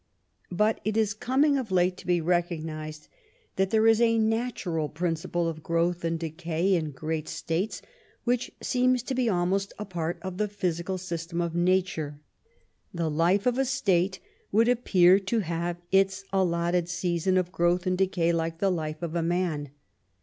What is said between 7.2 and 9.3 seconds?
states which seems to be